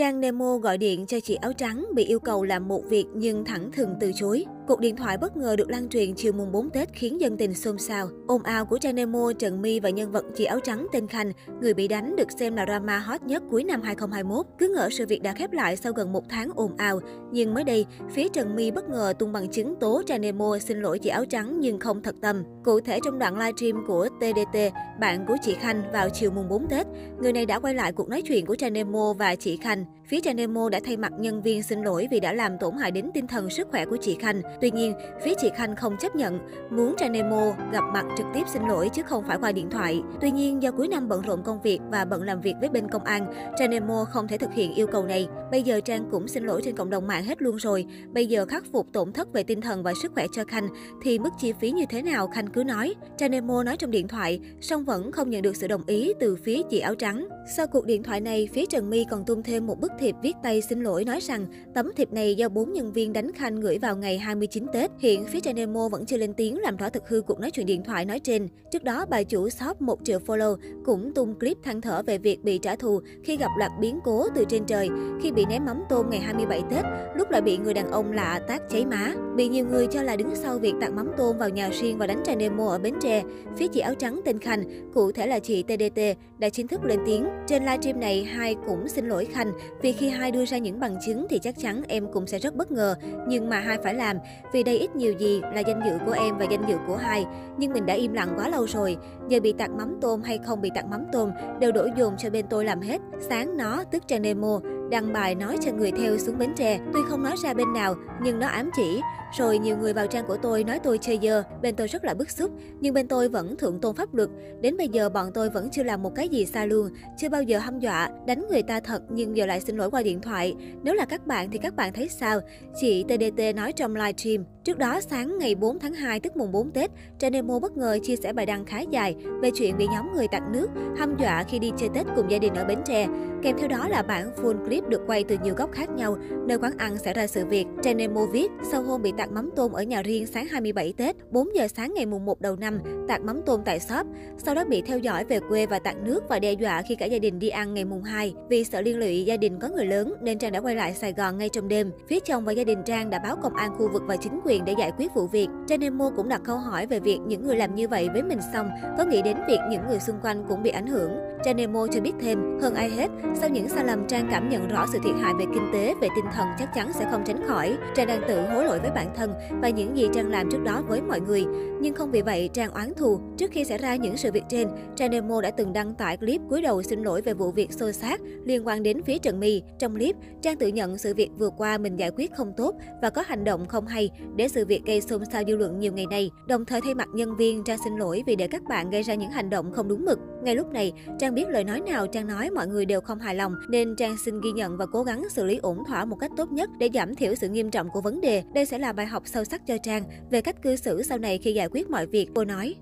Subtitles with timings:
[0.00, 3.44] Trang Nemo gọi điện cho chị áo trắng bị yêu cầu làm một việc nhưng
[3.44, 4.44] thẳng thừng từ chối.
[4.70, 7.54] Cuộc điện thoại bất ngờ được lan truyền chiều mùng 4 Tết khiến dân tình
[7.54, 8.08] xôn xao.
[8.26, 11.32] Ồn ào của Trang Nemo, Trần My và nhân vật chị áo trắng tên Khanh,
[11.60, 14.46] người bị đánh được xem là drama hot nhất cuối năm 2021.
[14.58, 17.00] Cứ ngỡ sự việc đã khép lại sau gần một tháng ồn ào.
[17.32, 20.80] Nhưng mới đây, phía Trần My bất ngờ tung bằng chứng tố Trang Nemo xin
[20.80, 22.42] lỗi chị áo trắng nhưng không thật tâm.
[22.64, 24.58] Cụ thể trong đoạn livestream của TDT,
[25.00, 26.86] bạn của chị Khanh vào chiều mùng 4 Tết,
[27.22, 29.84] người này đã quay lại cuộc nói chuyện của Trang Nemo và chị Khanh.
[30.10, 32.90] Phía Trang Nemo đã thay mặt nhân viên xin lỗi vì đã làm tổn hại
[32.90, 34.42] đến tinh thần sức khỏe của chị Khanh.
[34.60, 34.94] Tuy nhiên,
[35.24, 36.38] phía chị Khanh không chấp nhận,
[36.70, 40.02] muốn Trang Nemo gặp mặt trực tiếp xin lỗi chứ không phải qua điện thoại.
[40.20, 42.88] Tuy nhiên, do cuối năm bận rộn công việc và bận làm việc với bên
[42.88, 45.28] công an, Trang Nemo không thể thực hiện yêu cầu này.
[45.50, 47.86] Bây giờ Trang cũng xin lỗi trên cộng đồng mạng hết luôn rồi.
[48.12, 50.68] Bây giờ khắc phục tổn thất về tinh thần và sức khỏe cho Khanh
[51.02, 52.94] thì mức chi phí như thế nào Khanh cứ nói.
[53.18, 56.36] Trang Nemo nói trong điện thoại, song vẫn không nhận được sự đồng ý từ
[56.36, 57.28] phía chị áo trắng.
[57.56, 60.36] Sau cuộc điện thoại này, phía Trần My còn tung thêm một bức thiệp viết
[60.42, 63.78] tay xin lỗi nói rằng tấm thiệp này do bốn nhân viên đánh Khanh gửi
[63.78, 64.90] vào ngày 29 Tết.
[64.98, 67.66] Hiện phía trên Nemo vẫn chưa lên tiếng làm rõ thực hư cuộc nói chuyện
[67.66, 68.48] điện thoại nói trên.
[68.72, 72.44] Trước đó, bà chủ shop 1 triệu follow cũng tung clip than thở về việc
[72.44, 74.88] bị trả thù khi gặp loạt biến cố từ trên trời,
[75.22, 76.84] khi bị ném mắm tôm ngày 27 Tết,
[77.16, 79.14] lúc lại bị người đàn ông lạ tác cháy má.
[79.40, 82.06] Bị nhiều người cho là đứng sau việc tạt mắm tôm vào nhà riêng và
[82.06, 83.22] đánh trai Nemo ở Bến Tre.
[83.56, 86.00] Phía chị áo trắng tên Khanh, cụ thể là chị TDT,
[86.38, 87.26] đã chính thức lên tiếng.
[87.46, 89.52] Trên livestream này, hai cũng xin lỗi Khanh
[89.82, 92.56] vì khi hai đưa ra những bằng chứng thì chắc chắn em cũng sẽ rất
[92.56, 92.94] bất ngờ.
[93.28, 94.16] Nhưng mà hai phải làm,
[94.52, 97.26] vì đây ít nhiều gì là danh dự của em và danh dự của hai.
[97.58, 98.96] Nhưng mình đã im lặng quá lâu rồi.
[99.28, 101.30] Giờ bị tạt mắm tôm hay không bị tạt mắm tôm
[101.60, 103.00] đều đổ dồn cho bên tôi làm hết.
[103.28, 106.78] Sáng nó, tức Trang Nemo, đăng bài nói cho người theo xuống Bến Tre.
[106.92, 109.00] Tuy không nói ra bên nào, nhưng nó ám chỉ.
[109.38, 112.14] Rồi nhiều người vào trang của tôi nói tôi chơi dơ, bên tôi rất là
[112.14, 112.50] bức xúc.
[112.80, 114.28] Nhưng bên tôi vẫn thượng tôn pháp luật.
[114.60, 116.90] Đến bây giờ bọn tôi vẫn chưa làm một cái gì xa luôn.
[117.18, 120.02] Chưa bao giờ hăm dọa, đánh người ta thật nhưng giờ lại xin lỗi qua
[120.02, 120.54] điện thoại.
[120.82, 122.40] Nếu là các bạn thì các bạn thấy sao?
[122.80, 124.44] Chị TDT nói trong livestream.
[124.64, 128.16] Trước đó, sáng ngày 4 tháng 2 tức mùng 4 Tết, Tranemo bất ngờ chia
[128.16, 130.68] sẻ bài đăng khá dài về chuyện bị nhóm người tặng nước,
[130.98, 133.06] hăm dọa khi đi chơi Tết cùng gia đình ở Bến Tre.
[133.42, 136.58] Kèm theo đó là bản full clip được quay từ nhiều góc khác nhau, nơi
[136.58, 137.66] quán ăn xảy ra sự việc.
[137.82, 141.48] Tranemo viết, sau hôm bị tạt mắm tôm ở nhà riêng sáng 27 Tết, 4
[141.54, 144.06] giờ sáng ngày mùng 1 đầu năm, tạt mắm tôm tại shop.
[144.38, 147.06] Sau đó bị theo dõi về quê và tạt nước và đe dọa khi cả
[147.06, 148.34] gia đình đi ăn ngày mùng 2.
[148.48, 151.12] Vì sợ liên lụy gia đình có người lớn nên Trang đã quay lại Sài
[151.12, 151.92] Gòn ngay trong đêm.
[152.08, 154.64] Phía chồng và gia đình Trang đã báo công an khu vực và chính quyền
[154.64, 155.48] để giải quyết vụ việc.
[155.66, 158.38] Trang Nemo cũng đặt câu hỏi về việc những người làm như vậy với mình
[158.52, 161.10] xong có nghĩ đến việc những người xung quanh cũng bị ảnh hưởng.
[161.44, 164.69] Trang Nemo cho biết thêm, hơn ai hết, sau những sai lầm Trang cảm nhận
[164.70, 167.46] rõ sự thiệt hại về kinh tế, về tinh thần chắc chắn sẽ không tránh
[167.46, 167.76] khỏi.
[167.94, 169.32] Trang đang tự hối lỗi với bản thân
[169.62, 171.44] và những gì Trang làm trước đó với mọi người.
[171.80, 173.20] Nhưng không vì vậy Trang oán thù.
[173.36, 176.40] Trước khi xảy ra những sự việc trên, Trang Nemo đã từng đăng tải clip
[176.50, 179.62] cúi đầu xin lỗi về vụ việc xô xát liên quan đến phía Trần My.
[179.78, 183.10] Trong clip, Trang tự nhận sự việc vừa qua mình giải quyết không tốt và
[183.10, 186.06] có hành động không hay để sự việc gây xôn xao dư luận nhiều ngày
[186.10, 186.30] nay.
[186.48, 189.14] Đồng thời thay mặt nhân viên, Trang xin lỗi vì để các bạn gây ra
[189.14, 190.18] những hành động không đúng mực.
[190.42, 193.34] Ngay lúc này, Trang biết lời nói nào Trang nói mọi người đều không hài
[193.34, 196.30] lòng, nên Trang xin ghi nhận và cố gắng xử lý ổn thỏa một cách
[196.36, 198.42] tốt nhất để giảm thiểu sự nghiêm trọng của vấn đề.
[198.54, 201.38] Đây sẽ là bài học sâu sắc cho Trang về cách cư xử sau này
[201.38, 202.74] khi giải quyết mọi việc, cô nói.